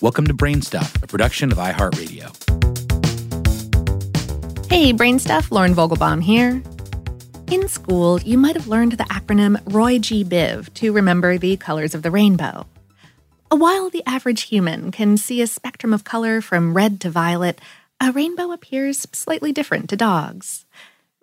[0.00, 2.30] Welcome to Brain Stuff, a production of iHeartRadio.
[4.70, 6.62] Hey, Brain Stuff, Lauren Vogelbaum here.
[7.50, 10.24] In school, you might have learned the acronym Roy G.
[10.24, 12.68] Biv to remember the colors of the rainbow.
[13.50, 17.60] While the average human can see a spectrum of color from red to violet,
[18.00, 20.64] a rainbow appears slightly different to dogs.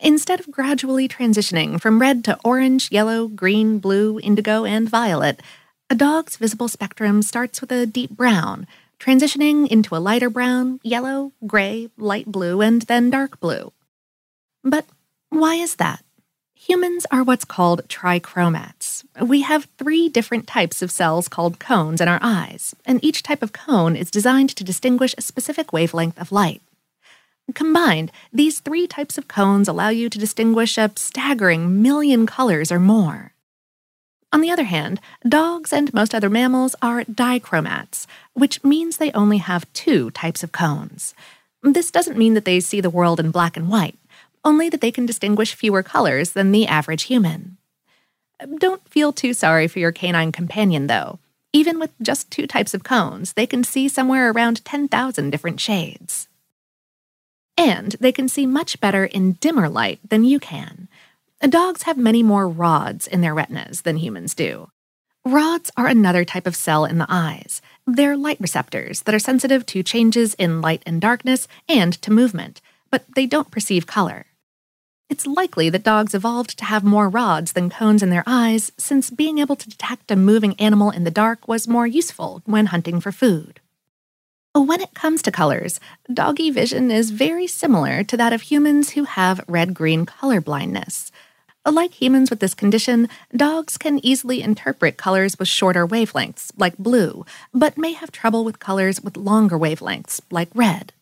[0.00, 5.40] Instead of gradually transitioning from red to orange, yellow, green, blue, indigo, and violet,
[5.88, 8.66] a dog's visible spectrum starts with a deep brown,
[8.98, 13.72] transitioning into a lighter brown, yellow, gray, light blue, and then dark blue.
[14.64, 14.86] But
[15.30, 16.02] why is that?
[16.56, 19.04] Humans are what's called trichromats.
[19.20, 23.42] We have three different types of cells called cones in our eyes, and each type
[23.42, 26.62] of cone is designed to distinguish a specific wavelength of light.
[27.54, 32.80] Combined, these three types of cones allow you to distinguish a staggering million colors or
[32.80, 33.35] more.
[34.32, 39.38] On the other hand, dogs and most other mammals are dichromats, which means they only
[39.38, 41.14] have two types of cones.
[41.62, 43.96] This doesn't mean that they see the world in black and white,
[44.44, 47.56] only that they can distinguish fewer colors than the average human.
[48.58, 51.18] Don't feel too sorry for your canine companion, though.
[51.52, 56.28] Even with just two types of cones, they can see somewhere around 10,000 different shades.
[57.56, 60.88] And they can see much better in dimmer light than you can.
[61.48, 64.68] Dogs have many more rods in their retinas than humans do.
[65.24, 67.62] Rods are another type of cell in the eyes.
[67.86, 72.60] They're light receptors that are sensitive to changes in light and darkness and to movement,
[72.90, 74.26] but they don't perceive color.
[75.08, 79.10] It's likely that dogs evolved to have more rods than cones in their eyes, since
[79.10, 83.00] being able to detect a moving animal in the dark was more useful when hunting
[83.00, 83.60] for food.
[84.52, 85.78] When it comes to colors,
[86.12, 91.12] doggy vision is very similar to that of humans who have red green color blindness.
[91.68, 97.26] Like humans with this condition, dogs can easily interpret colors with shorter wavelengths, like blue,
[97.52, 100.92] but may have trouble with colors with longer wavelengths, like red.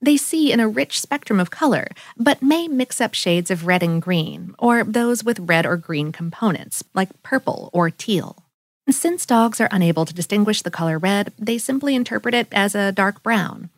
[0.00, 1.86] They see in a rich spectrum of color,
[2.16, 6.10] but may mix up shades of red and green, or those with red or green
[6.10, 8.42] components, like purple or teal.
[8.90, 12.90] Since dogs are unable to distinguish the color red, they simply interpret it as a
[12.90, 13.70] dark brown.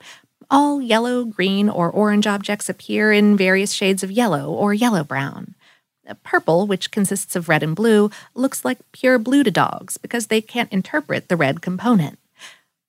[0.51, 5.55] All yellow, green, or orange objects appear in various shades of yellow or yellow brown.
[6.23, 10.41] Purple, which consists of red and blue, looks like pure blue to dogs because they
[10.41, 12.19] can't interpret the red component.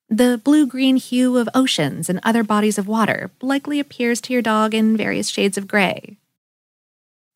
[0.08, 4.42] The blue green hue of oceans and other bodies of water likely appears to your
[4.42, 6.18] dog in various shades of gray.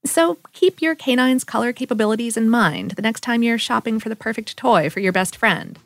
[0.05, 4.15] So keep your canine's color capabilities in mind the next time you're shopping for the
[4.15, 5.79] perfect toy for your best friend.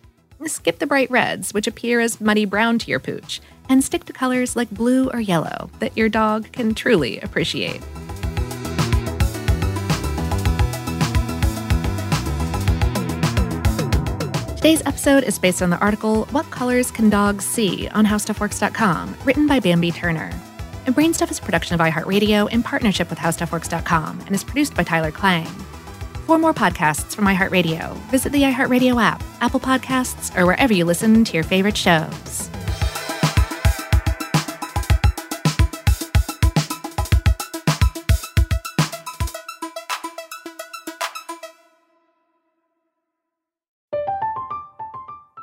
[0.47, 4.13] Skip the bright reds, which appear as muddy brown to your pooch, and stick to
[4.13, 7.81] colors like blue or yellow that your dog can truly appreciate.
[14.61, 19.47] Today's episode is based on the article What Colors Can Dogs See on HowStuffWorks.com, written
[19.47, 20.39] by Bambi Turner.
[20.85, 24.83] And Brainstuff is a production of iHeartRadio in partnership with HowStuffWorks.com and is produced by
[24.83, 25.47] Tyler Klang.
[26.27, 31.25] For more podcasts from iHeartRadio, visit the iHeartRadio app, Apple Podcasts, or wherever you listen
[31.25, 32.51] to your favorite shows.